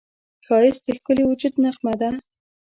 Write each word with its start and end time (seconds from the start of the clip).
ښایست 0.45 0.81
د 0.85 0.87
ښکلي 0.97 1.23
وجود 1.27 1.53
نغمه 1.63 1.93
ده 2.01 2.09